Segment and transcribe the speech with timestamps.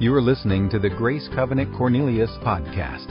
[0.00, 3.08] You are listening to the Grace Covenant Cornelius podcast.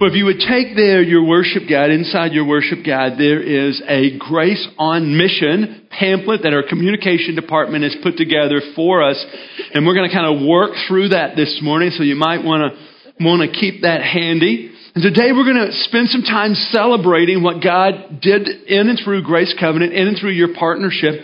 [0.00, 3.82] Well, if you would take there your worship guide, inside your worship guide, there is
[3.86, 9.22] a Grace on Mission pamphlet that our communication department has put together for us.
[9.74, 12.72] And we're going to kind of work through that this morning, so you might want
[12.72, 14.71] to want to keep that handy.
[14.94, 19.24] And today we're going to spend some time celebrating what God did in and through
[19.24, 21.14] Grace Covenant, in and through your partnership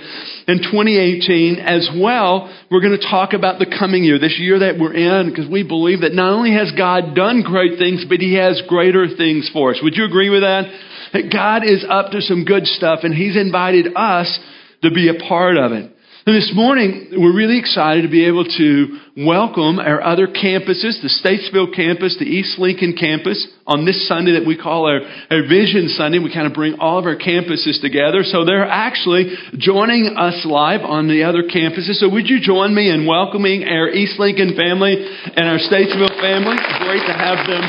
[0.48, 1.60] in 2018.
[1.60, 5.28] As well, we're going to talk about the coming year, this year that we're in,
[5.28, 9.04] because we believe that not only has God done great things, but He has greater
[9.04, 9.80] things for us.
[9.82, 10.64] Would you agree with that?
[11.12, 14.32] That God is up to some good stuff, and He's invited us
[14.80, 15.92] to be a part of it.
[16.28, 21.08] And this morning, we're really excited to be able to welcome our other campuses, the
[21.08, 25.00] Statesville campus, the East Lincoln campus, on this Sunday that we call our,
[25.32, 26.20] our Vision Sunday.
[26.20, 28.28] We kind of bring all of our campuses together.
[28.28, 31.96] So they're actually joining us live on the other campuses.
[31.96, 36.60] So would you join me in welcoming our East Lincoln family and our Statesville family?
[36.84, 37.64] Great to have them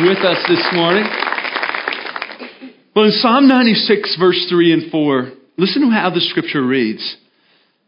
[0.00, 1.04] with us this morning.
[2.96, 7.20] Well, in Psalm 96, verse 3 and 4, listen to how the scripture reads.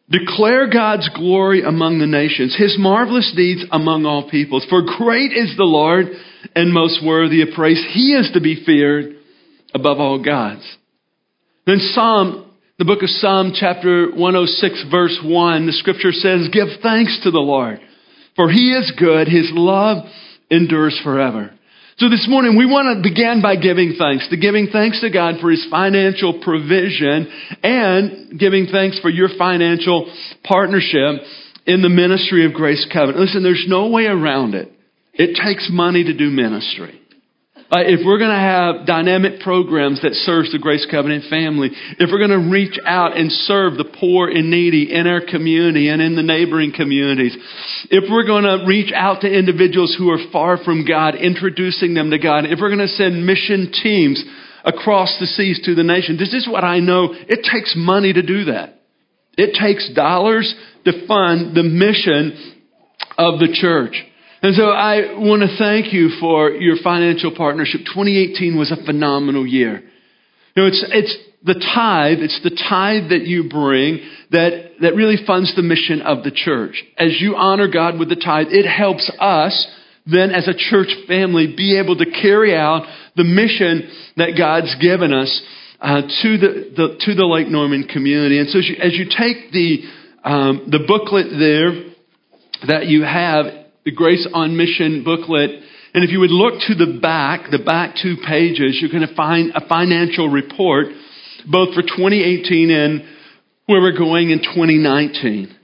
[0.09, 4.65] Declare God's glory among the nations, his marvelous deeds among all peoples.
[4.71, 6.07] For great is the Lord
[6.55, 7.85] and most worthy of praise.
[7.93, 9.17] He is to be feared
[9.75, 10.63] above all gods.
[11.67, 12.49] Then Psalm,
[12.79, 17.41] the book of Psalm chapter 106 verse 1, the scripture says, Give thanks to the
[17.41, 17.81] Lord,
[18.37, 20.05] for he is good, his love
[20.49, 21.56] endures forever.
[21.99, 25.37] So this morning we want to begin by giving thanks, to giving thanks to God
[25.41, 27.27] for His financial provision
[27.63, 30.13] and giving thanks for your financial
[30.45, 31.23] partnership
[31.65, 33.19] in the ministry of Grace Covenant.
[33.19, 34.71] Listen, there's no way around it.
[35.15, 37.01] It takes money to do ministry.
[37.69, 42.11] Uh, if we're going to have dynamic programs that serves the Grace Covenant family, if
[42.13, 46.01] we're going to reach out and serve the poor and needy in our community and
[46.01, 47.37] in the neighboring communities,
[47.91, 52.11] if we're going to reach out to individuals who are far from God, introducing them
[52.11, 54.23] to God, if we're going to send mission teams
[54.65, 57.15] across the seas to the nation, this is what I know.
[57.15, 58.79] It takes money to do that.
[59.37, 62.55] It takes dollars to fund the mission
[63.19, 64.05] of the church.
[64.47, 67.81] And so I want to thank you for your financial partnership.
[67.81, 69.83] 2018 was a phenomenal year.
[70.55, 75.17] You know, it's, it's the tithe, it's the tithe that you bring that, that really
[75.27, 76.85] funds the mission of the church.
[76.97, 79.67] As you honor God with the tithe, it helps us
[80.07, 82.87] then as a church family be able to carry out
[83.17, 85.43] the mission that God's given us
[85.81, 88.39] uh, to, the, the, to the Lake Norman community.
[88.39, 89.83] And so as you, as you take the,
[90.23, 91.93] um, the booklet there
[92.69, 95.51] that you have, the Grace on Mission booklet.
[95.95, 99.15] And if you would look to the back, the back two pages, you're going to
[99.15, 100.89] find a financial report,
[101.49, 103.05] both for 2018 and
[103.67, 105.55] where we're going in 2019.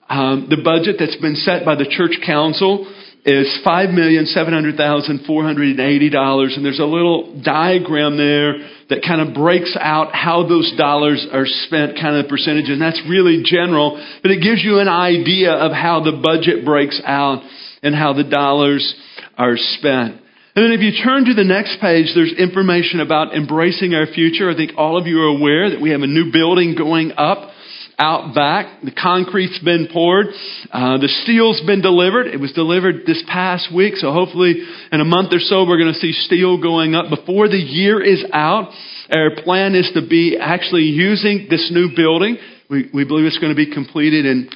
[0.10, 2.92] um, the budget that's been set by the church council
[3.26, 6.56] is $5,700,480.
[6.56, 8.56] And there's a little diagram there
[8.90, 12.72] that kind of breaks out how those dollars are spent, kind of the percentages.
[12.72, 17.02] And that's really general, but it gives you an idea of how the budget breaks
[17.06, 17.42] out
[17.82, 18.94] and how the dollars
[19.38, 20.20] are spent.
[20.56, 24.52] And then if you turn to the next page, there's information about embracing our future.
[24.52, 27.50] I think all of you are aware that we have a new building going up
[28.00, 28.82] out back.
[28.84, 30.28] The concrete's been poured.
[30.72, 32.28] Uh, the steel's been delivered.
[32.28, 35.94] It was delivered this past week, so hopefully in a month or so we're going
[35.94, 37.10] to see steel going up.
[37.10, 38.72] Before the year is out,
[39.16, 42.38] our plan is to be actually using this new building.
[42.70, 44.50] We, we believe it's going to be completed in,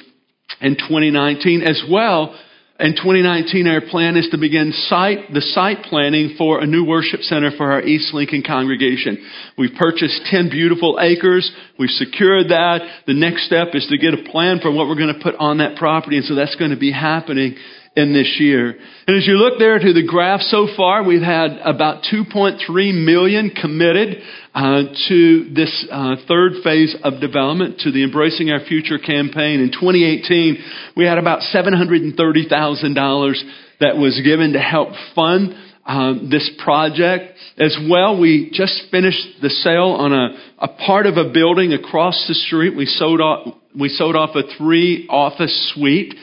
[0.60, 2.36] in 2019 as well
[2.80, 7.22] in 2019, our plan is to begin site, the site planning for a new worship
[7.22, 9.18] center for our East Lincoln congregation.
[9.56, 11.50] We've purchased 10 beautiful acres.
[11.76, 12.78] We've secured that.
[13.08, 15.58] The next step is to get a plan for what we're going to put on
[15.58, 16.18] that property.
[16.18, 17.56] And so that's going to be happening
[17.96, 18.76] in this year.
[19.06, 23.50] And as you look there to the graph so far, we've had about 2.3 million
[23.50, 24.22] committed
[24.54, 29.60] uh, to this uh, third phase of development, to the Embracing Our Future campaign.
[29.60, 30.58] In 2018,
[30.96, 33.34] we had about $730,000
[33.80, 35.54] that was given to help fund
[35.88, 37.38] um, this project.
[37.58, 42.26] As well, we just finished the sale on a, a part of a building across
[42.28, 42.76] the street.
[42.76, 46.14] We sold off, we sold off a three office suite.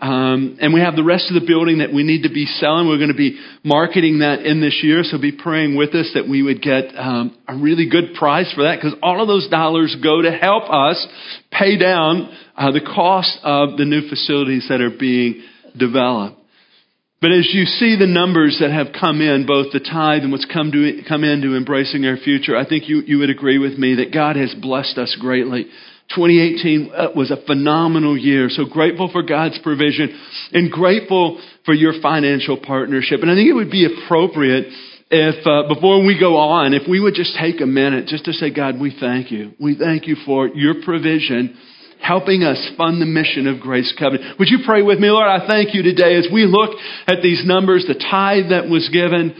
[0.00, 2.88] Um, and we have the rest of the building that we need to be selling.
[2.88, 6.26] We're going to be marketing that in this year, so be praying with us that
[6.26, 9.94] we would get um, a really good price for that because all of those dollars
[10.02, 11.06] go to help us
[11.52, 15.42] pay down uh, the cost of the new facilities that are being
[15.76, 16.38] developed.
[17.20, 20.46] But as you see the numbers that have come in, both the tithe and what's
[20.50, 23.96] come to come into embracing our future, I think you, you would agree with me
[23.96, 25.66] that God has blessed us greatly.
[26.14, 28.48] 2018 uh, was a phenomenal year.
[28.50, 30.18] So grateful for God's provision
[30.52, 33.20] and grateful for your financial partnership.
[33.22, 34.66] And I think it would be appropriate
[35.10, 38.32] if, uh, before we go on, if we would just take a minute just to
[38.32, 39.52] say, God, we thank you.
[39.58, 41.56] We thank you for your provision
[42.00, 44.38] helping us fund the mission of Grace Covenant.
[44.38, 45.28] Would you pray with me, Lord?
[45.28, 46.70] I thank you today as we look
[47.06, 49.36] at these numbers, the tithe that was given.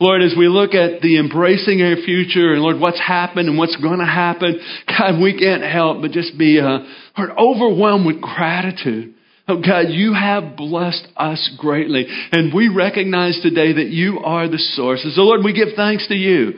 [0.00, 3.76] Lord, as we look at the embracing our future and Lord, what's happened and what's
[3.76, 4.58] going to happen,
[4.88, 6.78] God, we can't help but just be, uh,
[7.18, 9.14] Lord, overwhelmed with gratitude.
[9.46, 12.06] Oh God, you have blessed us greatly.
[12.32, 15.06] And we recognize today that you are the source.
[15.14, 16.52] so Lord, we give thanks to you.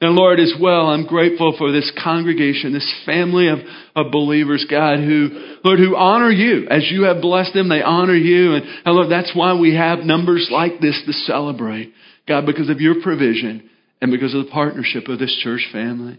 [0.00, 3.58] And Lord, as well, I'm grateful for this congregation, this family of,
[3.94, 6.68] of believers, God, who, Lord, who honor you.
[6.68, 8.54] As you have blessed them, they honor you.
[8.54, 11.94] And, and Lord, that's why we have numbers like this to celebrate.
[12.26, 13.70] God, because of your provision
[14.00, 16.18] and because of the partnership of this church family.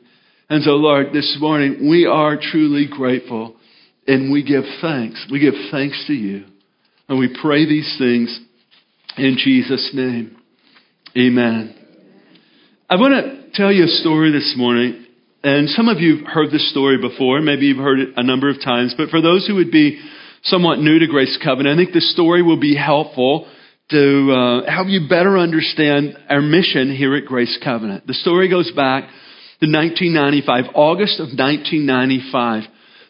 [0.49, 3.55] And so, Lord, this morning, we are truly grateful
[4.07, 5.27] and we give thanks.
[5.29, 6.45] We give thanks to you.
[7.09, 8.39] And we pray these things
[9.17, 10.37] in Jesus' name.
[11.17, 11.75] Amen.
[12.89, 15.05] I want to tell you a story this morning.
[15.43, 17.41] And some of you have heard this story before.
[17.41, 18.95] Maybe you've heard it a number of times.
[18.97, 19.99] But for those who would be
[20.43, 23.47] somewhat new to Grace Covenant, I think the story will be helpful
[23.89, 28.05] to uh, help you better understand our mission here at Grace Covenant.
[28.05, 29.03] The story goes back
[29.59, 32.63] to 1995, August of 1995.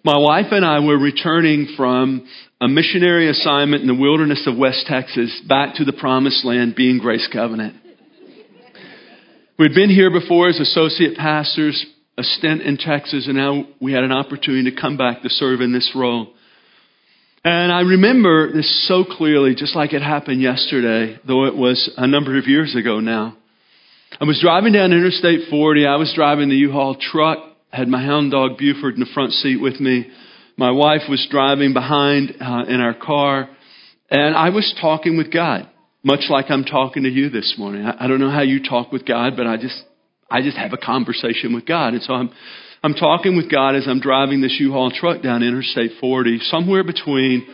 [0.04, 2.28] My wife and I were returning from
[2.62, 7.00] a missionary assignment in the wilderness of West Texas back to the promised land being
[7.00, 7.76] Grace Covenant.
[9.58, 11.84] We'd been here before as associate pastors,
[12.20, 15.62] a stint in Texas, and now we had an opportunity to come back to serve
[15.62, 16.36] in this role.
[17.44, 22.08] And I remember this so clearly, just like it happened yesterday, though it was a
[22.08, 23.38] number of years ago now.
[24.20, 25.86] I was driving down Interstate 40.
[25.86, 27.40] I was driving the U-Haul truck,
[27.72, 30.10] had my hound dog Buford in the front seat with me.
[30.58, 33.50] My wife was driving behind uh, in our car,
[34.10, 35.70] and I was talking with God
[36.08, 37.86] much like I'm talking to you this morning.
[37.86, 39.84] I, I don't know how you talk with God, but I just,
[40.32, 41.94] I just have a conversation with God.
[41.94, 42.30] And so I'm,
[42.84, 47.48] I'm talking with God as I'm driving this U-Haul truck down Interstate 40, somewhere between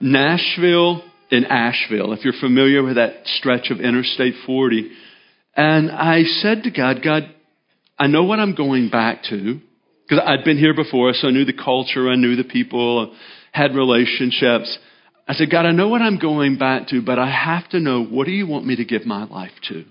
[0.00, 4.90] Nashville and Asheville, if you're familiar with that stretch of Interstate 40.
[5.56, 7.24] And I said to God, God,
[7.98, 9.60] I know what I'm going back to
[10.08, 13.14] because I'd been here before, so I knew the culture, I knew the people,
[13.52, 14.78] had relationships.
[15.26, 18.04] I said, God, I know what I'm going back to, but I have to know
[18.04, 19.84] what do you want me to give my life to?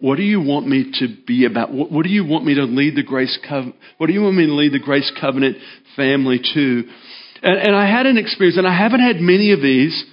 [0.00, 1.72] What do you want me to be about?
[1.72, 3.76] What, what do you want me to lead the grace covenant?
[3.98, 5.58] What do you want me to lead the grace covenant
[5.94, 6.82] family to?
[7.42, 10.04] And, and I had an experience, and I haven't had many of these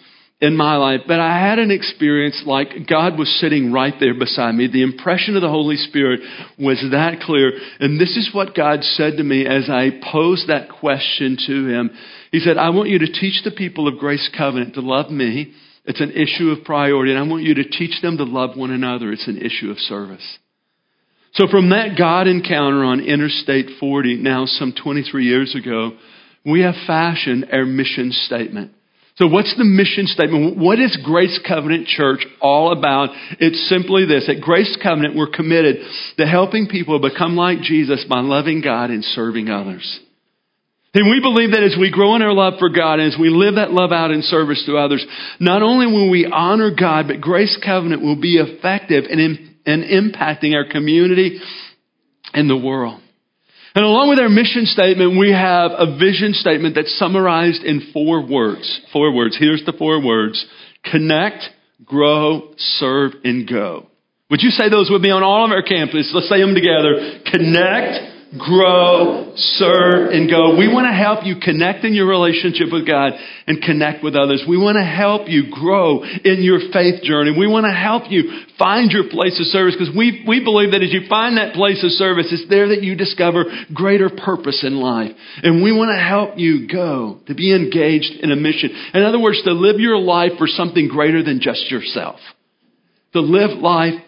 [0.44, 4.54] in my life, but I had an experience like God was sitting right there beside
[4.54, 4.68] me.
[4.68, 6.20] The impression of the Holy Spirit
[6.60, 7.54] was that clear.
[7.80, 11.92] And this is what God said to me as I posed that question to Him.
[12.32, 15.54] He said, I want you to teach the people of Grace Covenant to love me.
[15.86, 17.12] It's an issue of priority.
[17.12, 19.12] And I want you to teach them to love one another.
[19.12, 20.38] It's an issue of service.
[21.34, 25.92] So from that God encounter on Interstate 40, now some 23 years ago,
[26.46, 28.72] we have fashioned our mission statement.
[29.16, 30.58] So what's the mission statement?
[30.58, 33.10] What is Grace Covenant Church all about?
[33.40, 34.28] It's simply this.
[34.28, 35.78] At Grace Covenant, we're committed
[36.18, 40.00] to helping people become like Jesus by loving God and serving others.
[40.96, 43.30] And we believe that as we grow in our love for God and as we
[43.30, 45.04] live that love out in service to others,
[45.40, 49.82] not only will we honor God, but Grace Covenant will be effective in, in, in
[50.14, 51.40] impacting our community
[52.34, 53.02] and the world.
[53.76, 58.22] And along with our mission statement, we have a vision statement that's summarized in four
[58.22, 58.82] words.
[58.94, 59.36] Four words.
[59.40, 60.46] Here's the four words.
[60.86, 61.42] Connect,
[61.84, 63.88] grow, serve, and go.
[64.30, 66.14] Would you say those with me on all of our campuses?
[66.14, 67.22] Let's say them together.
[67.34, 70.58] Connect, grow, serve, and go.
[70.58, 73.14] We want to help you connect in your relationship with God
[73.46, 74.44] and connect with others.
[74.48, 77.36] We want to help you grow in your faith journey.
[77.38, 80.82] We want to help you find your place of service because we, we believe that
[80.82, 84.82] as you find that place of service, it's there that you discover greater purpose in
[84.82, 85.12] life.
[85.44, 88.72] And we want to help you go to be engaged in a mission.
[88.94, 92.20] In other words, to live your life for something greater than just yourself.
[93.14, 94.02] To live life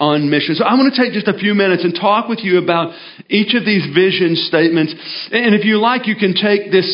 [0.00, 0.54] on mission.
[0.54, 2.94] So I want to take just a few minutes and talk with you about
[3.28, 4.94] each of these vision statements.
[5.32, 6.86] And if you like, you can take this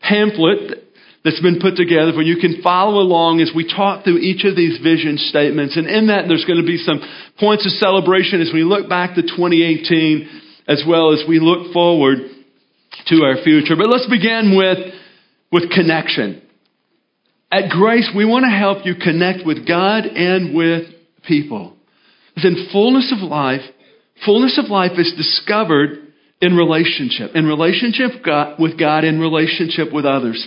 [0.00, 0.84] pamphlet
[1.24, 4.56] that's been put together where you can follow along as we talk through each of
[4.56, 5.76] these vision statements.
[5.76, 7.00] And in that, there's going to be some
[7.38, 10.28] points of celebration as we look back to 2018
[10.68, 12.18] as well as we look forward
[13.06, 13.76] to our future.
[13.76, 14.78] But let's begin with,
[15.50, 16.42] with connection.
[17.50, 20.88] At Grace, we want to help you connect with God and with
[21.26, 21.76] people.
[22.40, 23.62] Then fullness of life,
[24.24, 25.98] fullness of life is discovered
[26.40, 28.10] in relationship, in relationship
[28.58, 30.46] with God, in relationship with others.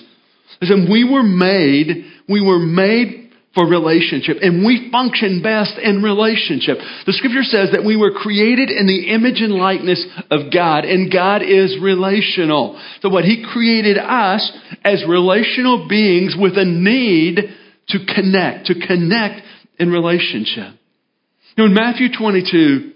[0.61, 6.77] Listen, we were made, we were made for relationship, and we function best in relationship.
[7.05, 11.11] The scripture says that we were created in the image and likeness of God, and
[11.11, 12.81] God is relational.
[13.01, 14.51] So what He created us
[14.83, 17.39] as relational beings with a need
[17.89, 19.41] to connect, to connect
[19.79, 20.75] in relationship.
[21.55, 22.91] You know, in Matthew 22,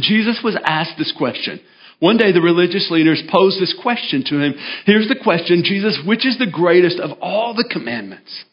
[0.00, 1.60] Jesus was asked this question.
[1.98, 4.54] One day the religious leaders posed this question to him.
[4.86, 8.44] Here's the question Jesus, which is the greatest of all the commandments?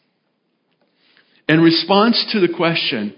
[1.48, 3.16] In response to the question,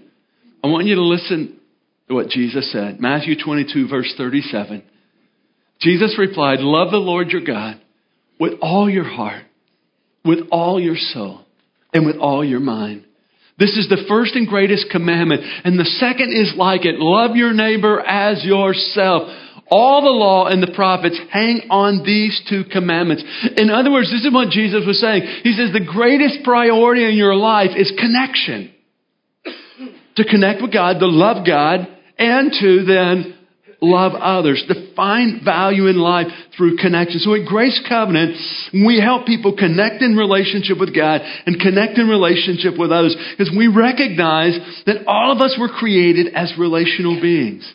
[0.64, 1.60] I want you to listen
[2.08, 3.00] to what Jesus said.
[3.00, 4.82] Matthew 22, verse 37.
[5.80, 7.80] Jesus replied, Love the Lord your God
[8.38, 9.44] with all your heart,
[10.24, 11.40] with all your soul,
[11.92, 13.04] and with all your mind.
[13.62, 15.42] This is the first and greatest commandment.
[15.62, 19.30] And the second is like it love your neighbor as yourself.
[19.70, 23.22] All the law and the prophets hang on these two commandments.
[23.56, 25.22] In other words, this is what Jesus was saying.
[25.44, 28.74] He says the greatest priority in your life is connection.
[30.16, 31.86] to connect with God, to love God,
[32.18, 33.38] and to then
[33.82, 37.18] love others, to find value in life through connection.
[37.18, 38.36] So at Grace Covenant,
[38.72, 43.52] we help people connect in relationship with God and connect in relationship with others because
[43.54, 47.70] we recognize that all of us were created as relational beings.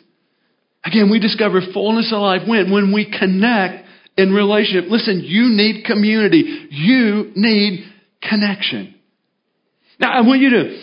[0.84, 2.72] Again, we discover fullness of life when?
[2.72, 3.86] When we connect
[4.16, 4.90] in relationship.
[4.90, 6.68] Listen, you need community.
[6.70, 7.84] You need
[8.22, 8.94] connection.
[10.00, 10.82] Now, I want you to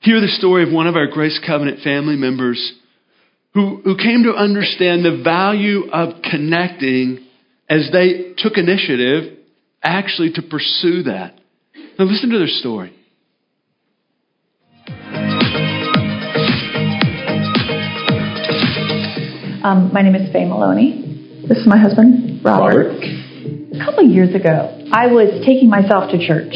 [0.00, 2.72] hear the story of one of our Grace Covenant family members
[3.54, 7.24] who, who came to understand the value of connecting
[7.70, 9.38] as they took initiative
[9.82, 11.38] actually to pursue that.
[11.98, 12.92] Now, listen to their story.
[19.62, 21.44] Um, my name is Faye Maloney.
[21.48, 22.88] This is my husband, Robert.
[22.88, 23.04] Robert.
[23.72, 26.54] A couple of years ago, I was taking myself to church,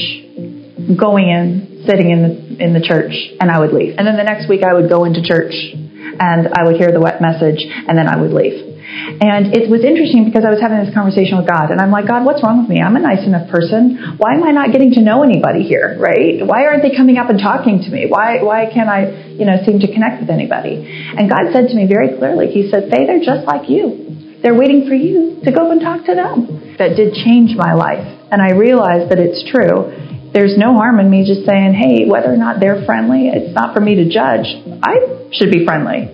[0.99, 3.95] going in, sitting in the, in the church, and I would leave.
[3.97, 5.55] And then the next week, I would go into church
[5.99, 8.69] and I would hear the wet message, and then I would leave.
[8.89, 12.09] And it was interesting because I was having this conversation with God, and I'm like,
[12.09, 12.81] God, what's wrong with me?
[12.81, 14.17] I'm a nice enough person.
[14.17, 16.41] Why am I not getting to know anybody here, right?
[16.41, 18.09] Why aren't they coming up and talking to me?
[18.09, 20.81] Why, why can't I, you know, seem to connect with anybody?
[21.17, 24.41] And God said to me very clearly, He said, Faye, they're just like you.
[24.41, 26.77] They're waiting for you to go and talk to them.
[26.79, 28.07] That did change my life.
[28.31, 29.91] And I realized that it's true
[30.33, 33.75] there's no harm in me just saying, hey, whether or not they're friendly, it's not
[33.75, 34.47] for me to judge.
[34.83, 36.13] I should be friendly.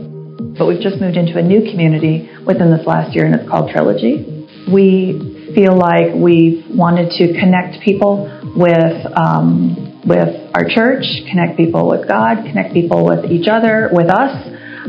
[0.56, 3.70] But we've just moved into a new community within this last year, and it's called
[3.70, 4.46] Trilogy.
[4.70, 11.88] We feel like we've wanted to connect people with um, with our church, connect people
[11.88, 14.30] with God, connect people with each other, with us.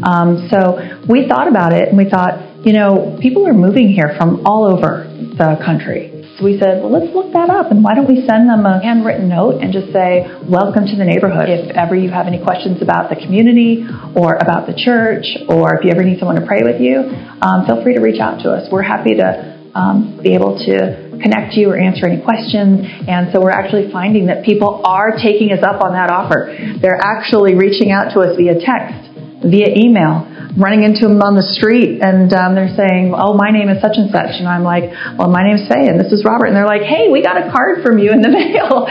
[0.04, 4.14] Um, so we thought about it, and we thought, you know, people are moving here
[4.18, 6.15] from all over the country.
[6.36, 8.84] So we said, well, let's look that up and why don't we send them a
[8.84, 11.48] handwritten note and just say, welcome to the neighborhood.
[11.48, 13.88] If ever you have any questions about the community
[14.20, 17.08] or about the church or if you ever need someone to pray with you,
[17.40, 18.68] um, feel free to reach out to us.
[18.68, 22.84] We're happy to um, be able to connect you or answer any questions.
[23.08, 26.52] And so we're actually finding that people are taking us up on that offer.
[26.84, 29.05] They're actually reaching out to us via text,
[29.50, 33.68] via email running into them on the street and um, they're saying, "Oh, my name
[33.68, 34.88] is such and such," and I'm like,
[35.20, 37.52] "Well, my name's Faye and this is Robert," and they're like, "Hey, we got a
[37.52, 38.88] card from you in the mail."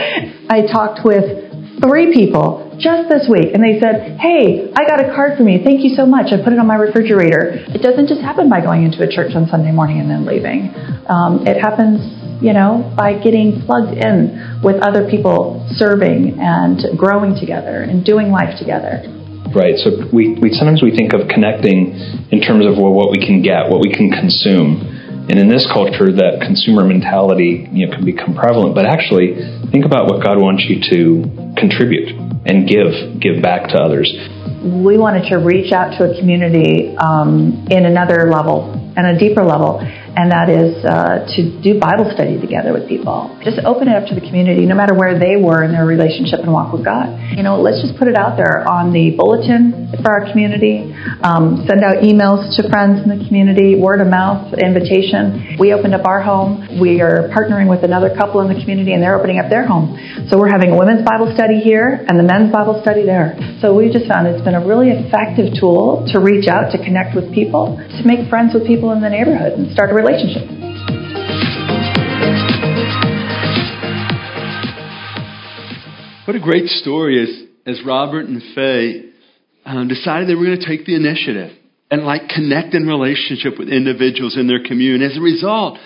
[0.49, 1.45] I talked with
[1.81, 5.63] three people just this week and they said, Hey, I got a card from you.
[5.63, 6.31] Thank you so much.
[6.31, 7.63] I put it on my refrigerator.
[7.71, 10.71] It doesn't just happen by going into a church on Sunday morning and then leaving.
[11.07, 11.99] Um, it happens,
[12.41, 18.31] you know, by getting plugged in with other people serving and growing together and doing
[18.31, 19.03] life together.
[19.55, 19.79] Right?
[19.79, 21.95] So we, we sometimes we think of connecting
[22.29, 24.93] in terms of well, what we can get, what we can consume.
[25.25, 28.75] And in this culture, that consumer mentality you know, can become prevalent.
[28.75, 29.33] But actually,
[29.71, 32.13] think about what God wants you to contribute
[32.45, 34.05] and give, give back to others.
[34.61, 39.43] We wanted to reach out to a community um, in another level and a deeper
[39.43, 39.81] level
[40.15, 43.35] and that is uh, to do Bible study together with people.
[43.43, 46.39] Just open it up to the community, no matter where they were in their relationship
[46.39, 47.11] and walk with God.
[47.35, 50.87] You know, let's just put it out there on the bulletin for our community.
[51.19, 55.59] Um, send out emails to friends in the community, word of mouth, invitation.
[55.59, 56.79] We opened up our home.
[56.79, 59.99] We are partnering with another couple in the community, and they're opening up their home.
[60.31, 63.35] So we're having a women's Bible study here and the men's Bible study there.
[63.59, 67.15] So we just found it's been a really effective tool to reach out, to connect
[67.15, 70.49] with people, to make friends with people in the neighborhood and start a relationship.
[76.27, 79.11] What a great story as, as Robert and Faye
[79.65, 81.55] um, decided they were going to take the initiative
[81.91, 85.05] and like connect in relationship with individuals in their community.
[85.05, 85.77] As a result,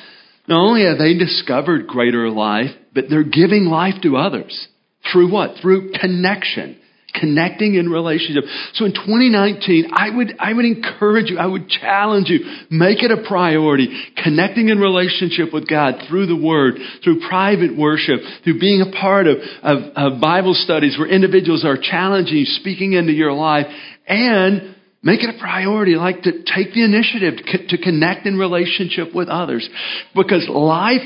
[0.47, 4.67] not only have they discovered greater life, but they're giving life to others.
[5.11, 5.57] Through what?
[5.61, 6.79] Through connection
[7.13, 8.43] connecting in relationship.
[8.73, 12.39] So in 2019, I would, I would encourage you, I would challenge you,
[12.69, 13.87] make it a priority,
[14.23, 19.27] connecting in relationship with God through the Word, through private worship, through being a part
[19.27, 23.67] of, of, of Bible studies where individuals are challenging speaking into your life,
[24.07, 27.35] and Make it a priority, like to take the initiative
[27.69, 29.67] to connect in relationship with others.
[30.13, 31.01] Because life,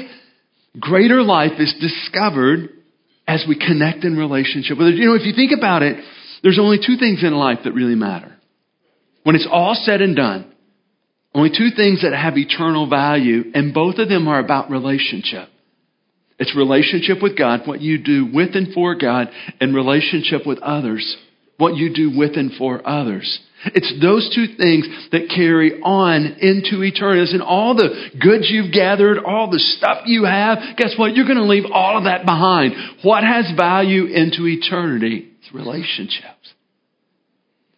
[0.80, 2.70] greater life is discovered
[3.28, 5.00] as we connect in relationship with others.
[5.00, 6.04] You know, if you think about it,
[6.44, 8.36] there's only two things in life that really matter.
[9.24, 10.54] When it's all said and done,
[11.34, 15.50] only two things that have eternal value, and both of them are about relationship.
[16.38, 21.18] It's relationship with God, what you do with and for God, and relationship with others,
[21.58, 23.40] what you do with and for others.
[23.66, 27.32] It's those two things that carry on into eternity.
[27.34, 31.16] And all the goods you've gathered, all the stuff you have, guess what?
[31.16, 32.74] You're going to leave all of that behind.
[33.04, 35.32] What has value into eternity?
[35.40, 36.54] It's relationships.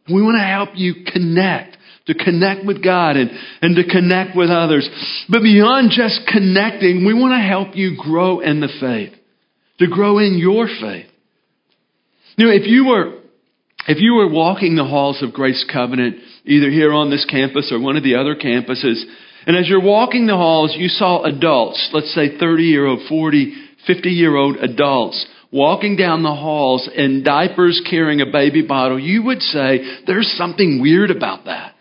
[0.07, 1.77] We want to help you connect,
[2.07, 4.87] to connect with God and, and to connect with others.
[5.29, 9.13] But beyond just connecting, we want to help you grow in the faith,
[9.79, 11.07] to grow in your faith.
[12.37, 13.19] You know, if you were
[13.87, 17.79] if you were walking the halls of Grace Covenant, either here on this campus or
[17.79, 19.03] one of the other campuses,
[19.45, 23.53] and as you're walking the halls, you saw adults, let's say 30 year old, 40,
[23.85, 29.23] 50 year old adults, walking down the halls in diapers carrying a baby bottle, you
[29.23, 31.75] would say, there's something weird about that.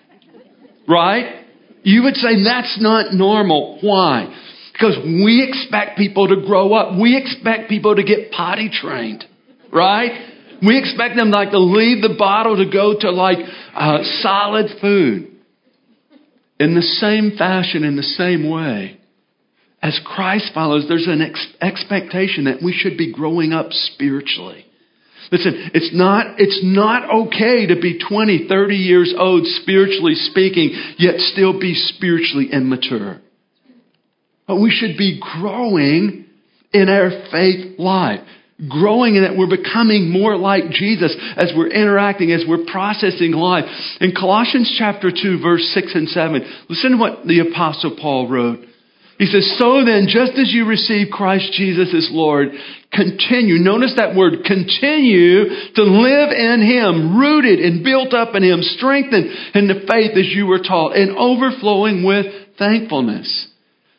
[0.86, 1.46] Right?
[1.82, 3.78] You would say, that's not normal.
[3.80, 4.34] Why?
[4.72, 7.00] Because we expect people to grow up.
[7.00, 9.24] We expect people to get potty trained.
[9.72, 10.33] Right?
[10.66, 13.38] We expect them like to leave the bottle to go to like
[13.74, 15.30] uh, solid food.
[16.60, 19.00] In the same fashion, in the same way,
[19.82, 24.64] as Christ follows, there's an ex- expectation that we should be growing up spiritually.
[25.32, 31.16] Listen, it's not, it's not okay to be 20, 30 years old spiritually speaking, yet
[31.18, 33.20] still be spiritually immature.
[34.46, 36.26] But we should be growing
[36.72, 38.26] in our faith life
[38.68, 43.64] growing in that we're becoming more like Jesus as we're interacting, as we're processing life.
[44.00, 48.60] In Colossians chapter 2, verse 6 and 7, listen to what the apostle Paul wrote.
[49.18, 52.48] He says, So then, just as you receive Christ Jesus as Lord,
[52.92, 58.62] continue, notice that word, continue to live in Him, rooted and built up in Him,
[58.62, 62.26] strengthened in the faith as you were taught, and overflowing with
[62.58, 63.48] thankfulness.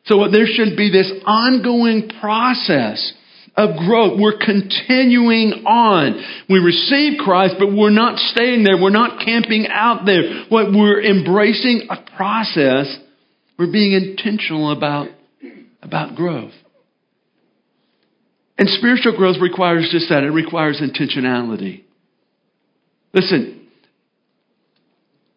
[0.05, 3.13] So there should be this ongoing process
[3.57, 4.19] of growth.
[4.19, 6.21] We're continuing on.
[6.49, 8.81] We receive Christ, but we're not staying there.
[8.81, 10.45] We're not camping out there.
[10.49, 12.97] What we're embracing a process.
[13.57, 15.07] We're being intentional about,
[15.81, 16.51] about growth.
[18.57, 20.23] And spiritual growth requires just that.
[20.23, 21.83] It requires intentionality.
[23.13, 23.67] Listen,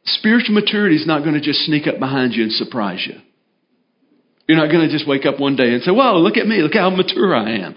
[0.05, 3.21] spiritual maturity is not going to just sneak up behind you and surprise you.
[4.49, 6.63] You're not going to just wake up one day and say, Whoa, look at me.
[6.63, 7.77] Look how mature I am.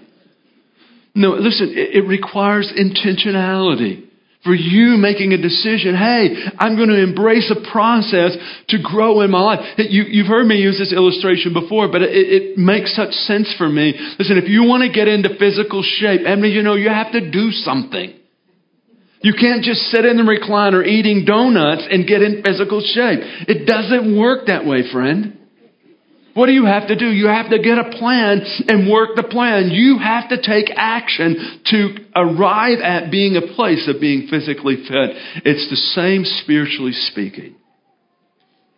[1.14, 4.08] No, listen, it, requires intentionality.
[4.44, 8.34] For you making a decision, hey, I'm going to embrace a process
[8.70, 9.60] to grow in my life.
[9.78, 13.68] You, have heard me use this illustration before, but it, it, makes such sense for
[13.68, 13.94] me.
[14.18, 17.12] Listen, if you want to get into physical shape, I mean, you know, you have
[17.12, 18.18] to do something.
[19.20, 23.20] You can't just sit in the recliner eating donuts and get in physical shape.
[23.46, 25.38] It doesn't work that way, friend.
[26.34, 27.06] What do you have to do?
[27.06, 29.70] You have to get a plan and work the plan.
[29.70, 35.10] You have to take action to arrive at being a place of being physically fit.
[35.44, 37.56] It's the same spiritually speaking.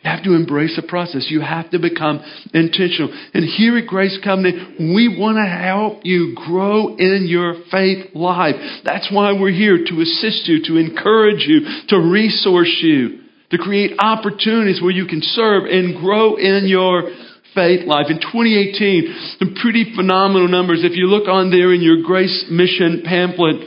[0.04, 1.28] You have to embrace the process.
[1.30, 2.20] You have to become
[2.52, 3.08] intentional.
[3.32, 8.56] And here at Grace Covenant, we want to help you grow in your faith life.
[8.84, 13.92] That's why we're here to assist you, to encourage you, to resource you, to create
[13.98, 17.08] opportunities where you can serve and grow in your
[17.54, 18.06] faith life.
[18.10, 20.82] In 2018, some pretty phenomenal numbers.
[20.82, 23.62] If you look on there in your Grace Mission pamphlet,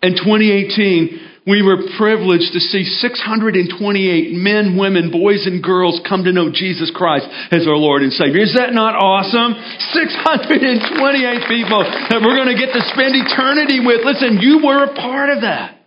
[0.00, 3.72] in 2018, we were privileged to see 628
[4.36, 8.44] men, women, boys, and girls come to know Jesus Christ as our Lord and Savior.
[8.44, 9.56] Is that not awesome?
[9.96, 14.04] 628 people that we're going to get to spend eternity with.
[14.04, 15.80] Listen, you were a part of that.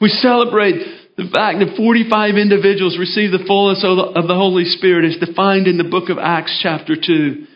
[0.00, 5.16] We celebrate the fact that 45 individuals received the fullness of the Holy Spirit is
[5.16, 7.46] defined in the book of Acts chapter 2.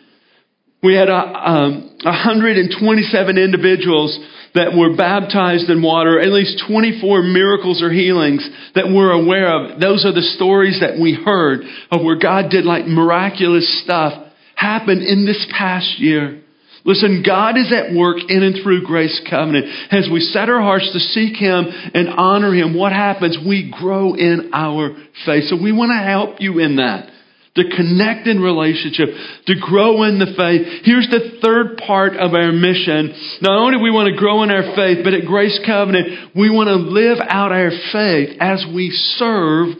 [0.81, 4.17] We had a, um, 127 individuals
[4.55, 9.79] that were baptized in water, at least 24 miracles or healings that we're aware of.
[9.79, 14.13] Those are the stories that we heard of where God did like miraculous stuff
[14.55, 16.40] happen in this past year.
[16.83, 19.65] Listen, God is at work in and through Grace Covenant.
[19.91, 23.37] As we set our hearts to seek Him and honor Him, what happens?
[23.37, 25.45] We grow in our faith.
[25.45, 27.09] So we want to help you in that
[27.55, 29.09] to connect in relationship,
[29.47, 30.83] to grow in the faith.
[30.85, 33.13] Here's the third part of our mission.
[33.41, 36.49] Not only do we want to grow in our faith, but at Grace Covenant, we
[36.49, 39.75] want to live out our faith as we serve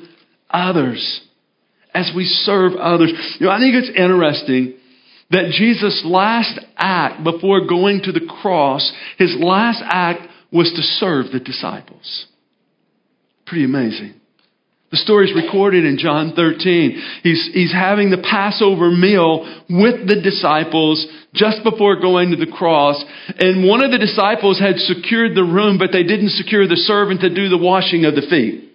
[0.50, 1.22] others.
[1.94, 3.14] As we serve others.
[3.40, 4.76] You know, I think it's interesting
[5.32, 11.32] that Jesus' last act before going to the cross, his last act was to serve
[11.32, 12.28] the disciples.
[13.46, 14.16] Pretty amazing.
[14.92, 17.02] The story is recorded in John 13.
[17.24, 23.02] He's, he's having the Passover meal with the disciples just before going to the cross.
[23.40, 27.22] And one of the disciples had secured the room, but they didn't secure the servant
[27.22, 28.68] to do the washing of the feet.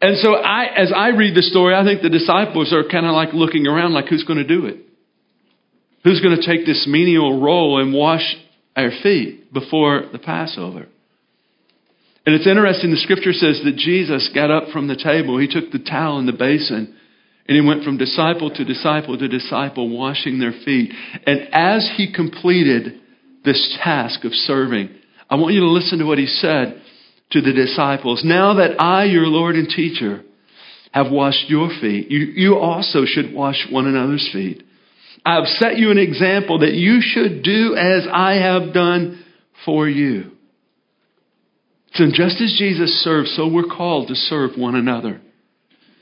[0.00, 3.18] And so I, as I read the story, I think the disciples are kind of
[3.18, 4.87] like looking around like, who's going to do it?
[6.04, 8.36] Who's going to take this menial role and wash
[8.76, 10.86] our feet before the Passover?
[12.24, 15.38] And it's interesting, the scripture says that Jesus got up from the table.
[15.38, 16.94] He took the towel and the basin,
[17.48, 20.92] and he went from disciple to disciple to disciple, washing their feet.
[21.26, 23.00] And as he completed
[23.44, 24.90] this task of serving,
[25.30, 26.82] I want you to listen to what he said
[27.30, 28.22] to the disciples.
[28.24, 30.22] Now that I, your Lord and teacher,
[30.92, 34.62] have washed your feet, you, you also should wash one another's feet.
[35.28, 39.22] I have set you an example that you should do as I have done
[39.66, 40.30] for you.
[41.92, 45.20] So just as Jesus served, so we're called to serve one another.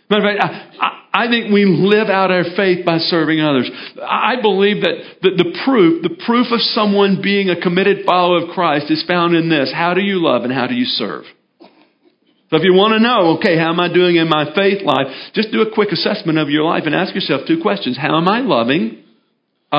[0.08, 3.68] Matter of fact, I, I think we live out our faith by serving others.
[4.00, 8.50] I believe that the, the proof, the proof of someone being a committed follower of
[8.50, 9.72] Christ is found in this.
[9.74, 11.24] How do you love and how do you serve?
[11.58, 15.08] So if you want to know, okay, how am I doing in my faith life?
[15.34, 17.98] Just do a quick assessment of your life and ask yourself two questions.
[17.98, 19.02] How am I loving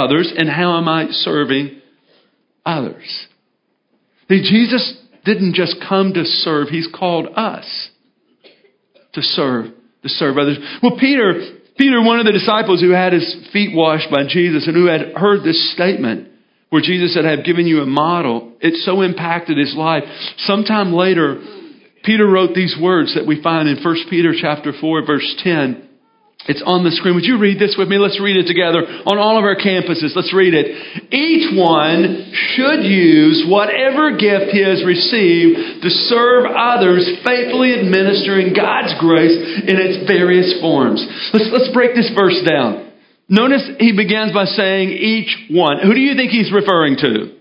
[0.05, 1.81] others and how am I serving
[2.65, 3.27] others?
[4.29, 7.89] See, Jesus didn't just come to serve, he's called us
[9.13, 9.65] to serve,
[10.03, 10.57] to serve others.
[10.81, 14.75] Well, Peter, Peter, one of the disciples who had his feet washed by Jesus and
[14.75, 16.29] who had heard this statement
[16.69, 20.03] where Jesus said, I have given you a model, it so impacted his life.
[20.39, 21.41] Sometime later,
[22.03, 25.86] Peter wrote these words that we find in 1 Peter chapter 4, verse 10.
[26.45, 27.17] It's on the screen.
[27.17, 27.97] Would you read this with me?
[27.97, 30.13] Let's read it together on all of our campuses.
[30.13, 30.69] Let's read it.
[31.09, 38.93] Each one should use whatever gift he has received to serve others, faithfully administering God's
[39.01, 39.33] grace
[39.65, 41.03] in its various forms.
[41.33, 42.95] Let's, let's break this verse down.
[43.27, 45.83] Notice he begins by saying each one.
[45.83, 47.35] Who do you think he's referring to?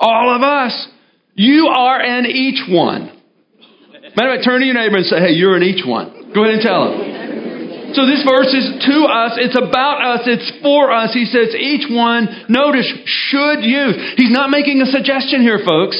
[0.00, 0.74] All of us.
[1.34, 3.14] You are an each one.
[4.16, 6.32] Matter of fact, turn to your neighbor and say, hey, you're an each one.
[6.34, 7.21] Go ahead and tell him.
[7.94, 11.12] So this verse is to us, it's about us, it's for us.
[11.12, 14.14] He says each one, notice, should use.
[14.16, 15.96] He's not making a suggestion here, folks.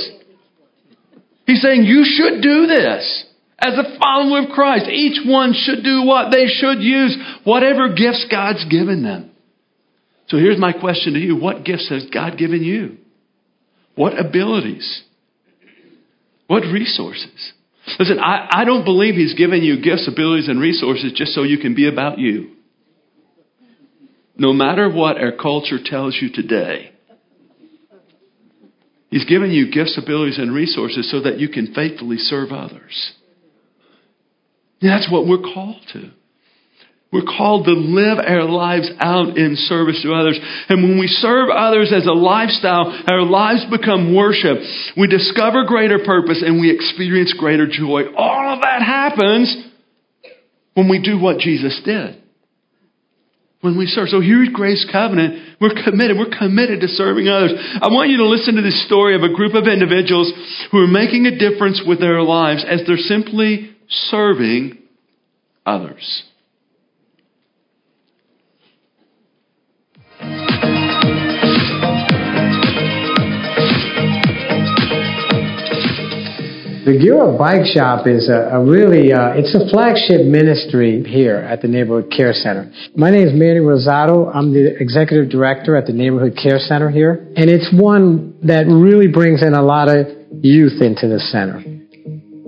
[1.46, 3.24] He's saying you should do this.
[3.58, 6.32] As a follower of Christ, each one should do what?
[6.32, 9.30] They should use whatever gifts God's given them.
[10.28, 11.36] So here's my question to you.
[11.36, 12.96] What gifts has God given you?
[13.94, 15.02] What abilities?
[16.46, 17.52] What resources?
[17.98, 21.58] Listen, I, I don't believe He's given you gifts, abilities, and resources just so you
[21.58, 22.52] can be about you.
[24.36, 26.92] No matter what our culture tells you today,
[29.10, 33.12] He's given you gifts, abilities, and resources so that you can faithfully serve others.
[34.80, 36.10] That's what we're called to.
[37.12, 40.40] We're called to live our lives out in service to others.
[40.70, 44.56] And when we serve others as a lifestyle, our lives become worship.
[44.96, 48.04] We discover greater purpose and we experience greater joy.
[48.16, 49.54] All of that happens
[50.72, 52.16] when we do what Jesus did.
[53.60, 54.08] When we serve.
[54.08, 55.58] So here's Grace Covenant.
[55.60, 56.16] We're committed.
[56.16, 57.52] We're committed to serving others.
[57.80, 60.32] I want you to listen to this story of a group of individuals
[60.72, 64.78] who are making a difference with their lives as they're simply serving
[65.66, 66.24] others.
[76.82, 81.62] The Gura Bike Shop is a, a really, uh, it's a flagship ministry here at
[81.62, 82.74] the Neighborhood Care Center.
[82.98, 84.26] My name is Manny Rosado.
[84.26, 87.30] I'm the executive director at the Neighborhood Care Center here.
[87.38, 90.10] And it's one that really brings in a lot of
[90.42, 91.62] youth into the center.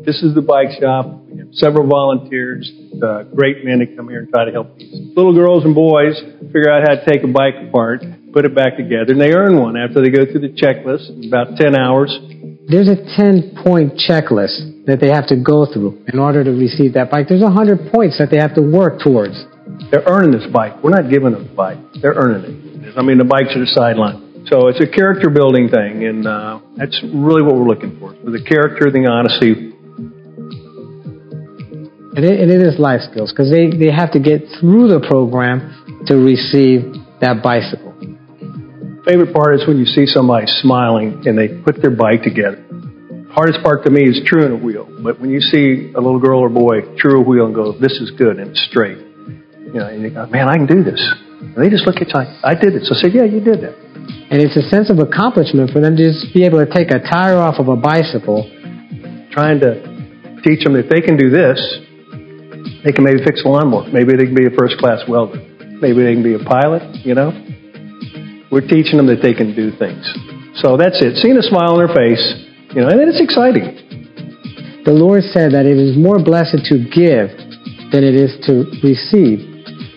[0.02, 1.30] This is the bike shop.
[1.30, 2.66] We have several volunteers,
[2.98, 6.18] uh, great men that come here and try to help these little girls and boys
[6.50, 8.02] figure out how to take a bike apart,
[8.34, 11.30] put it back together, and they earn one after they go through the checklist in
[11.30, 12.10] about 10 hours
[12.66, 16.94] there's a 10 point checklist that they have to go through in order to receive
[16.94, 17.28] that bike.
[17.28, 19.36] There's 100 points that they have to work towards.
[19.90, 20.80] They're earning this bike.
[20.82, 21.78] We're not giving them the bike.
[22.00, 22.96] They're earning it.
[22.96, 24.48] I mean, the bikes are the sideline.
[24.48, 28.12] So it's a character building thing, and uh, that's really what we're looking for.
[28.12, 29.72] For the character, the honesty.
[32.16, 35.00] And it, and it is life skills because they, they have to get through the
[35.00, 37.83] program to receive that bicycle
[39.04, 42.64] favorite part is when you see somebody smiling and they put their bike together.
[43.30, 44.88] Hardest part to me is truing a wheel.
[45.02, 47.92] But when you see a little girl or boy true a wheel and go, this
[48.00, 51.02] is good and it's straight, you know, and you go, man, I can do this.
[51.40, 52.84] And they just look at you like, I did it.
[52.84, 53.74] So I said, yeah, you did that.
[54.30, 56.98] And it's a sense of accomplishment for them to just be able to take a
[56.98, 58.48] tire off of a bicycle.
[59.30, 61.58] Trying to teach them that they can do this,
[62.84, 63.90] they can maybe fix a lawnmower.
[63.90, 65.42] Maybe they can be a first class welder.
[65.82, 67.34] Maybe they can be a pilot, you know?
[68.54, 70.06] We're teaching them that they can do things.
[70.62, 71.18] So that's it.
[71.18, 72.22] Seeing a smile on their face,
[72.70, 73.74] you know, and it's exciting.
[74.86, 77.34] The Lord said that it is more blessed to give
[77.90, 79.42] than it is to receive.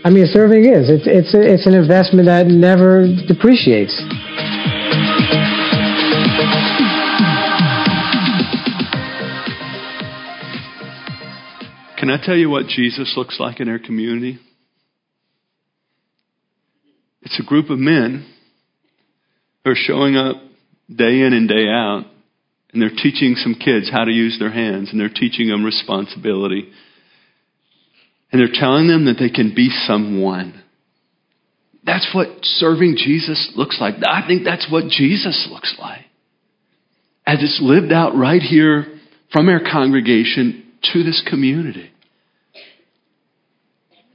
[0.02, 0.90] I mean, serving is.
[0.90, 3.94] It's, it's, a, it's an investment that never depreciates.
[12.02, 14.40] Can I tell you what Jesus looks like in our community?
[17.22, 18.26] It's a group of men
[19.68, 20.38] who are showing up
[20.90, 22.06] day in and day out,
[22.72, 26.70] and they're teaching some kids how to use their hands, and they're teaching them responsibility.
[28.32, 30.64] And they're telling them that they can be someone.
[31.86, 33.96] That's what serving Jesus looks like.
[34.06, 36.06] I think that's what Jesus looks like.
[37.26, 38.86] As it's lived out right here
[39.32, 41.90] from our congregation to this community.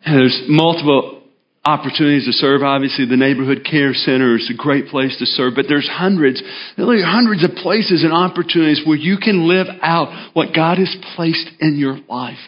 [0.04, 1.21] And there's multiple
[1.64, 2.62] opportunities to serve.
[2.62, 6.42] Obviously, the neighborhood care center is a great place to serve, but there's hundreds,
[6.77, 11.48] literally hundreds of places and opportunities where you can live out what God has placed
[11.61, 12.40] in your life.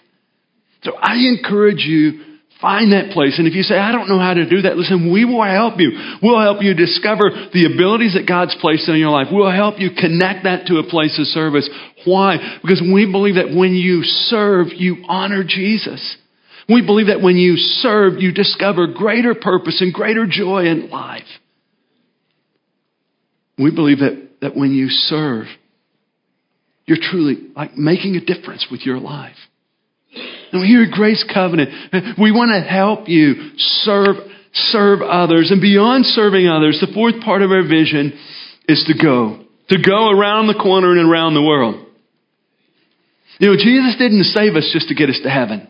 [0.82, 3.38] So I encourage you, find that place.
[3.38, 5.78] And if you say, I don't know how to do that, listen, we will help
[5.78, 5.92] you.
[6.20, 9.28] We'll help you discover the abilities that God's placed in your life.
[9.30, 11.70] We'll help you connect that to a place of service.
[12.04, 12.58] Why?
[12.62, 16.16] Because we believe that when you serve, you honor Jesus.
[16.68, 21.22] We believe that when you serve, you discover greater purpose and greater joy in life.
[23.58, 25.46] We believe that, that when you serve,
[26.86, 29.36] you're truly like making a difference with your life.
[30.52, 31.70] And we here at Grace Covenant,
[32.20, 34.16] we want to help you serve,
[34.52, 35.50] serve others.
[35.50, 38.18] And beyond serving others, the fourth part of our vision
[38.68, 39.44] is to go.
[39.70, 41.86] To go around the corner and around the world.
[43.38, 45.68] You know, Jesus didn't save us just to get us to heaven.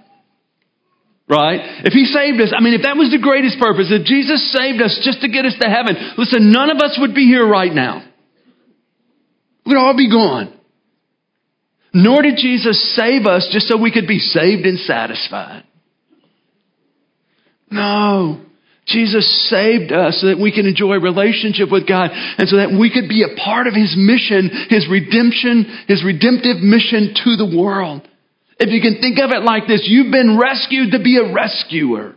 [1.28, 1.60] Right?
[1.84, 4.82] If He saved us, I mean, if that was the greatest purpose, if Jesus saved
[4.82, 7.72] us just to get us to heaven, listen, none of us would be here right
[7.72, 8.04] now.
[9.64, 10.52] We'd all be gone.
[11.94, 15.64] Nor did Jesus save us just so we could be saved and satisfied.
[17.70, 18.40] No.
[18.86, 22.92] Jesus saved us so that we can enjoy relationship with God and so that we
[22.92, 28.06] could be a part of His mission, His redemption, His redemptive mission to the world.
[28.58, 32.14] If you can think of it like this, you've been rescued to be a rescuer.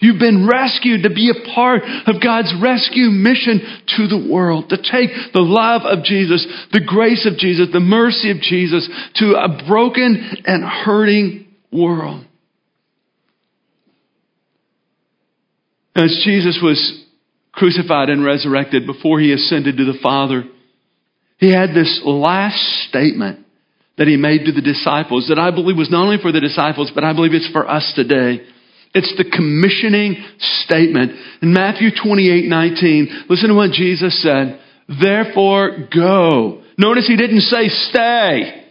[0.00, 3.60] You've been rescued to be a part of God's rescue mission
[3.96, 8.30] to the world, to take the love of Jesus, the grace of Jesus, the mercy
[8.30, 12.26] of Jesus to a broken and hurting world.
[15.94, 17.04] As Jesus was
[17.52, 20.44] crucified and resurrected before he ascended to the Father,
[21.38, 23.45] he had this last statement
[23.98, 26.92] that he made to the disciples that I believe was not only for the disciples,
[26.94, 28.44] but I believe it's for us today.
[28.94, 30.22] It's the commissioning
[30.64, 31.12] statement.
[31.42, 34.60] In Matthew 28 19, listen to what Jesus said.
[34.88, 36.62] Therefore, go.
[36.78, 38.62] Notice he didn't say stay.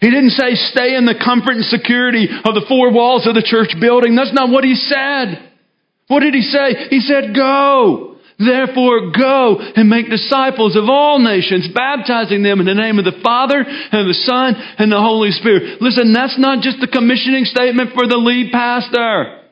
[0.00, 3.42] He didn't say stay in the comfort and security of the four walls of the
[3.44, 4.14] church building.
[4.14, 5.52] That's not what he said.
[6.08, 6.88] What did he say?
[6.90, 8.15] He said, go.
[8.38, 13.20] Therefore, go and make disciples of all nations, baptizing them in the name of the
[13.24, 15.80] Father and the Son and the Holy Spirit.
[15.80, 19.42] Listen, that's not just the commissioning statement for the lead pastor.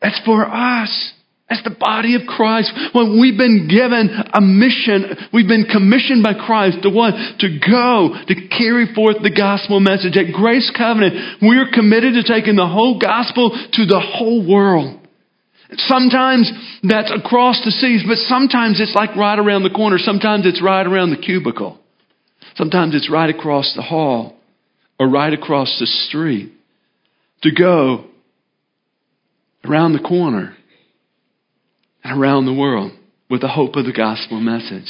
[0.00, 1.12] That's for us.
[1.48, 6.34] As the body of Christ, when we've been given a mission, we've been commissioned by
[6.34, 7.14] Christ to what?
[7.38, 10.16] To go, to carry forth the gospel message.
[10.16, 15.05] At Grace Covenant, we're committed to taking the whole gospel to the whole world.
[15.74, 16.50] Sometimes
[16.82, 19.98] that's across the seas, but sometimes it's like right around the corner.
[19.98, 21.78] Sometimes it's right around the cubicle.
[22.54, 24.36] Sometimes it's right across the hall
[24.98, 26.52] or right across the street.
[27.42, 28.06] To go
[29.64, 30.56] around the corner
[32.02, 32.92] and around the world
[33.28, 34.88] with the hope of the gospel message.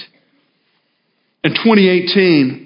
[1.43, 2.65] In 2018,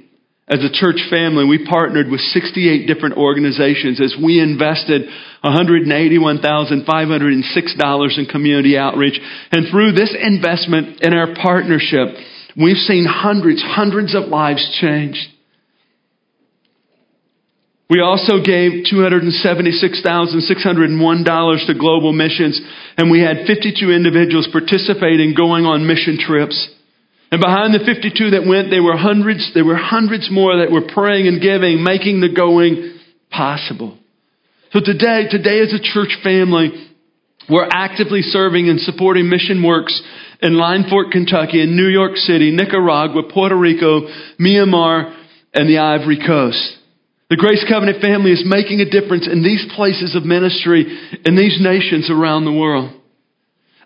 [0.51, 5.03] as a church family, we partnered with 68 different organizations as we invested
[5.45, 9.21] $181,506 in community outreach.
[9.53, 12.09] And through this investment in our partnership,
[12.57, 15.29] we've seen hundreds, hundreds of lives changed.
[17.89, 22.61] We also gave $276,601 to global missions,
[22.97, 26.69] and we had 52 individuals participating going on mission trips.
[27.31, 30.91] And behind the 52 that went, there were hundreds, there were hundreds more that were
[30.93, 32.99] praying and giving, making the going
[33.31, 33.97] possible.
[34.73, 36.91] So today, today as a church family,
[37.49, 40.01] we're actively serving and supporting mission works
[40.43, 45.17] in Line Fork, Kentucky, in New York City, Nicaragua, Puerto Rico, Myanmar,
[45.55, 46.79] and the Ivory Coast.
[47.29, 50.83] The Grace Covenant family is making a difference in these places of ministry
[51.25, 52.91] in these nations around the world.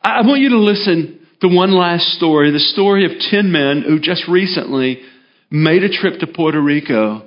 [0.03, 4.01] I want you to listen to one last story the story of 10 men who
[4.01, 5.03] just recently
[5.51, 7.23] made a trip to Puerto Rico.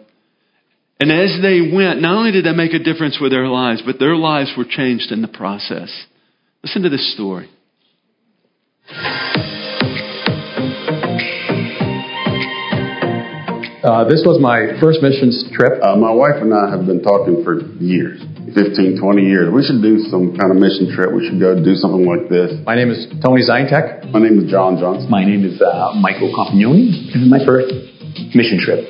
[1.00, 4.00] And as they went, not only did they make a difference with their lives, but
[4.00, 5.94] their lives were changed in the process.
[6.64, 7.48] Listen to this story.
[13.84, 15.80] Uh, this was my first missions trip.
[15.84, 18.20] Uh, my wife and I have been talking for years
[18.54, 19.52] 15, 20 years.
[19.52, 21.12] We should do some kind of mission trip.
[21.12, 22.56] We should go do something like this.
[22.64, 24.08] My name is Tony Zintek.
[24.12, 25.12] My name is John Johnson.
[25.12, 27.12] My name is uh, Michael Compagnoni.
[27.12, 27.68] This is my first
[28.32, 28.88] mission trip.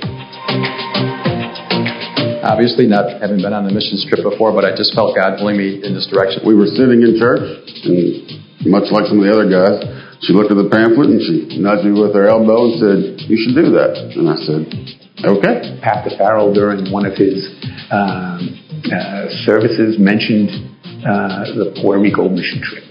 [2.46, 5.58] Obviously, not having been on a missions trip before, but I just felt God pulling
[5.58, 6.46] me in this direction.
[6.46, 7.43] We were sitting in church,
[7.84, 9.82] and much like some of the other guys,
[10.22, 13.38] she looked at the pamphlet and she nudged me with her elbow and said, You
[13.41, 13.93] should do that.
[14.15, 14.62] And I said,
[15.17, 15.82] Okay.
[15.82, 17.41] Pastor Farrell, during one of his
[17.89, 18.66] um,
[19.45, 20.49] services, mentioned
[21.03, 22.83] uh, the Puerto Rico mission trip.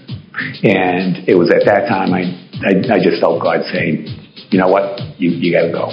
[0.63, 2.29] And it was at that time I,
[2.61, 4.05] I, I just felt God saying,
[4.49, 5.01] You know what?
[5.17, 5.89] You, you got to go.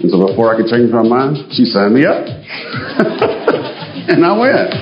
[0.00, 2.24] And so before I could change my mind, she signed me up.
[4.08, 4.72] and I went.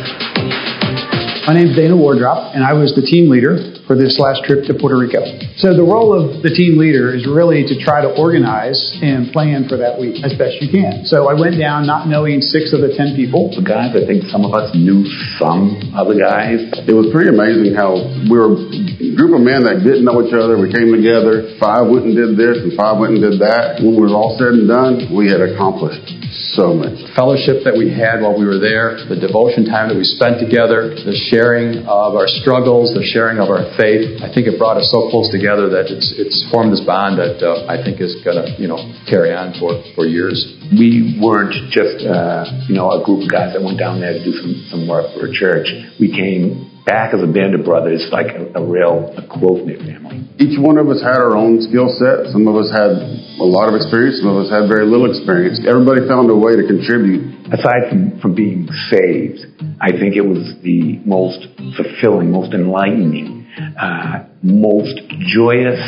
[1.46, 4.66] My name is Dana Wardrop, and I was the team leader for this last trip
[4.66, 5.22] to Puerto Rico.
[5.62, 9.70] So the role of the team leader is really to try to organize and plan
[9.70, 11.06] for that week as best you can.
[11.06, 13.54] So I went down not knowing six of the ten people.
[13.54, 15.06] The guys, I think some of us knew
[15.38, 16.66] some of the guys.
[16.84, 17.94] It was pretty amazing how
[18.26, 20.58] we were a group of men that didn't know each other.
[20.58, 21.56] We came together.
[21.62, 23.78] Five went and did this, and five went and did that.
[23.78, 26.10] When we were all said and done, we had accomplished
[26.58, 26.98] so much.
[27.14, 30.92] Fellowship that we had while we were there, the devotion time that we spent together,
[30.92, 34.20] the sharing of our struggles, the sharing of our faith.
[34.24, 37.38] I think it brought us so close together that it's it's formed this bond that
[37.44, 40.36] uh, I think is going to you know carry on for for years.
[40.72, 44.22] We weren't just uh, you know a group of guys that went down there to
[44.24, 45.68] do some some work for a church.
[46.00, 49.82] We came back as a band of brothers, like a, a real a close knit
[49.82, 50.22] family.
[50.38, 52.30] Each one of us had our own skill set.
[52.30, 52.94] Some of us had
[53.42, 54.22] a lot of experience.
[54.22, 55.60] Some of us had very little experience.
[55.66, 57.34] Everybody found a way to contribute.
[57.50, 59.42] Aside from, from being saved,
[59.82, 61.42] I think it was the most
[61.74, 65.00] fulfilling, most enlightening, uh, most
[65.32, 65.80] joyous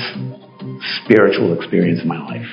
[1.04, 2.46] spiritual experience of my life.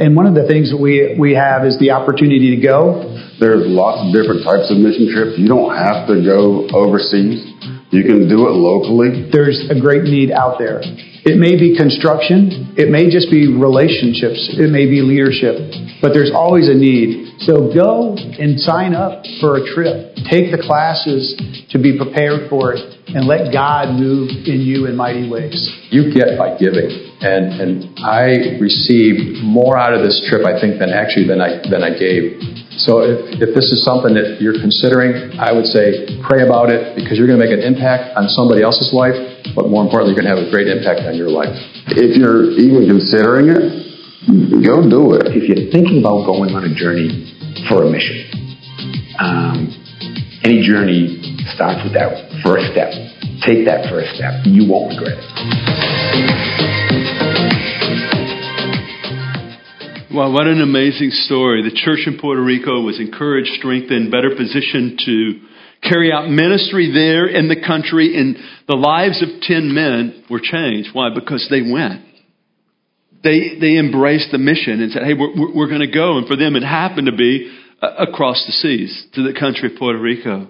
[0.00, 3.04] And one of the things that we, we have is the opportunity to go.
[3.38, 5.36] There's lots of different types of mission trips.
[5.36, 7.44] You don't have to go overseas.
[7.92, 9.30] You can do it locally.
[9.30, 10.82] There's a great need out there.
[11.24, 15.56] It may be construction, it may just be relationships, it may be leadership,
[16.04, 17.40] but there's always a need.
[17.48, 20.20] So go and sign up for a trip.
[20.28, 21.32] Take the classes
[21.72, 25.56] to be prepared for it and let God move in you in mighty ways.
[25.88, 26.92] You get by giving.
[27.24, 27.72] And and
[28.04, 31.96] I received more out of this trip I think than actually than I than I
[31.96, 32.36] gave.
[32.84, 36.98] So if, if this is something that you're considering, I would say pray about it
[36.98, 39.14] because you're going to make an impact on somebody else's life,
[39.52, 41.52] but more importantly, you're going to have a great impact on your life.
[41.92, 45.36] If you're even considering it, go do it.
[45.36, 47.28] If you're thinking about going on a journey
[47.68, 48.24] for a mission,
[49.20, 49.68] um,
[50.40, 51.20] any journey
[51.52, 52.92] starts with that first step.
[53.44, 54.48] Take that first step.
[54.48, 55.28] You won't regret it.
[60.14, 61.62] Wow, what an amazing story.
[61.62, 65.40] The church in Puerto Rico was encouraged, strengthened, better positioned to
[65.88, 70.90] carry out ministry there in the country, and the lives of 10 men were changed.
[70.92, 71.10] Why?
[71.14, 72.02] Because they went.
[73.22, 76.18] They, they embraced the mission and said, hey, we're, we're going to go.
[76.18, 79.78] And for them, it happened to be uh, across the seas to the country of
[79.78, 80.48] Puerto Rico.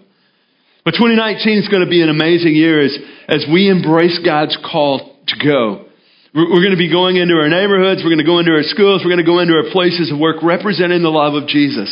[0.85, 2.97] But 2019 is going to be an amazing year as,
[3.29, 5.87] as we embrace God's call to go.
[6.35, 8.03] We're going to be going into our neighborhoods.
[8.03, 9.03] We're going to go into our schools.
[9.05, 11.89] We're going to go into our places of work representing the love of Jesus.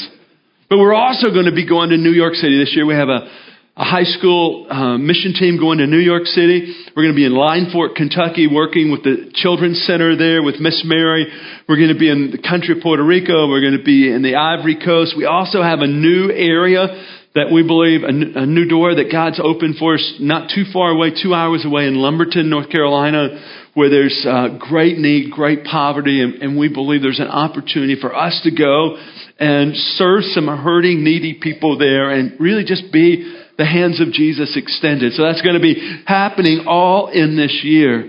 [0.73, 2.87] But we're also going to be going to New York City this year.
[2.87, 3.29] We have a,
[3.77, 6.73] a high school uh, mission team going to New York City.
[6.97, 10.61] We're going to be in Line Fork, Kentucky, working with the Children's Center there with
[10.61, 11.27] Miss Mary.
[11.69, 13.51] We're going to be in the country of Puerto Rico.
[13.51, 15.13] We're going to be in the Ivory Coast.
[15.15, 16.89] We also have a new area
[17.35, 20.89] that we believe, a, a new door that God's opened for us not too far
[20.89, 23.45] away, two hours away in Lumberton, North Carolina
[23.75, 28.15] where there's uh, great need, great poverty, and, and we believe there's an opportunity for
[28.15, 28.97] us to go
[29.43, 34.57] and serve some hurting, needy people there and really just be the hands of Jesus
[34.57, 35.15] extended.
[35.15, 38.03] So that's going to be happening all in this year.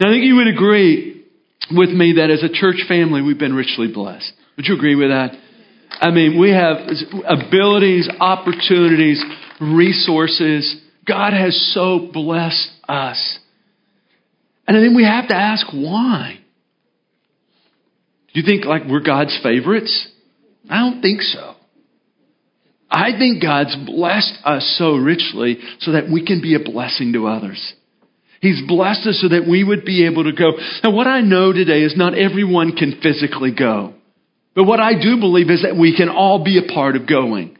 [0.00, 1.26] Now, I think you would agree
[1.70, 4.32] with me that as a church family, we've been richly blessed.
[4.56, 5.32] Would you agree with that?
[6.00, 6.78] I mean, we have
[7.28, 9.22] abilities, opportunities,
[9.60, 10.80] resources.
[11.06, 13.38] God has so blessed us.
[14.66, 16.38] And I think we have to ask why.
[18.32, 20.08] Do you think like we're God's favorites?
[20.68, 21.54] I don't think so.
[22.90, 27.26] I think God's blessed us so richly so that we can be a blessing to
[27.26, 27.74] others.
[28.40, 30.52] He's blessed us so that we would be able to go.
[30.82, 33.94] Now, what I know today is not everyone can physically go.
[34.54, 37.56] But what I do believe is that we can all be a part of going.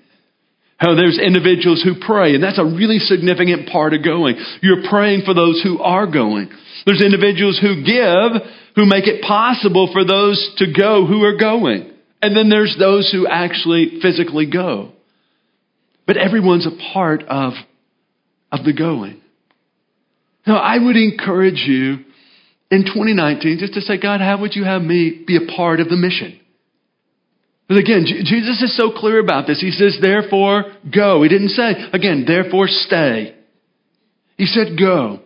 [0.77, 4.37] How there's individuals who pray, and that's a really significant part of going.
[4.61, 6.51] You're praying for those who are going.
[6.85, 8.43] There's individuals who give,
[8.75, 11.92] who make it possible for those to go who are going.
[12.23, 14.93] And then there's those who actually physically go.
[16.07, 17.55] But everyone's a part of,
[18.51, 19.21] of the going.
[20.47, 22.05] Now, I would encourage you
[22.71, 25.89] in 2019 just to say, God, how would you have me be a part of
[25.89, 26.41] the mission?
[27.69, 29.61] But again, Jesus is so clear about this.
[29.61, 31.23] He says, therefore, go.
[31.23, 33.35] He didn't say, again, therefore, stay.
[34.37, 35.21] He said, go.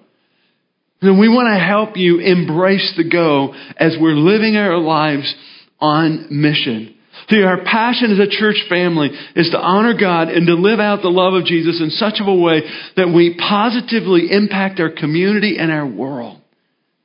[1.03, 5.35] And we want to help you embrace the go as we're living our lives
[5.81, 6.95] on mission.
[7.29, 11.03] See, our passion as a church family is to honor God and to live out
[11.03, 12.63] the love of Jesus in such a way
[12.97, 16.41] that we positively impact our community and our world.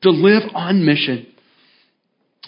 [0.03, 1.28] To live on mission.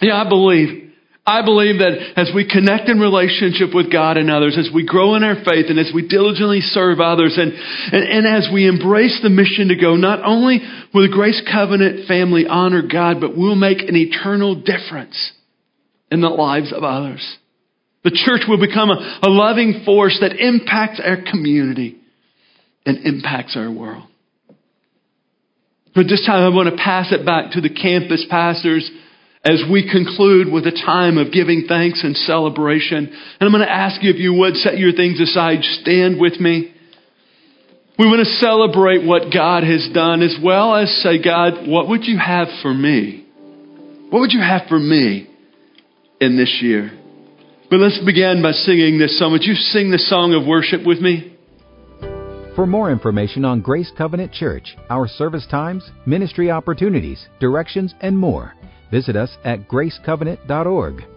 [0.01, 0.83] Yeah, I believe
[1.25, 5.15] I believe that as we connect in relationship with God and others, as we grow
[5.15, 9.17] in our faith and as we diligently serve others and, and, and, as we embrace
[9.23, 10.59] the mission to go, not only
[10.93, 15.15] will the Grace Covenant family honor God, but we'll make an eternal difference
[16.11, 17.37] in the lives of others.
[18.03, 21.97] The church will become a, a loving force that impacts our community
[22.85, 24.03] and impacts our world.
[25.95, 28.89] But this time I want to pass it back to the campus pastors
[29.45, 33.07] as we conclude with a time of giving thanks and celebration.
[33.07, 36.39] And I'm going to ask you if you would set your things aside, stand with
[36.39, 36.73] me.
[37.99, 42.05] We want to celebrate what God has done as well as say, God, what would
[42.05, 43.27] you have for me?
[44.09, 45.29] What would you have for me
[46.23, 46.91] in this year?
[47.69, 49.31] But let's begin by singing this song.
[49.31, 51.37] Would you sing the song of worship with me?
[52.55, 58.53] For more information on Grace Covenant Church, our service times, ministry opportunities, directions, and more,
[58.91, 61.12] visit us at gracecovenant.org.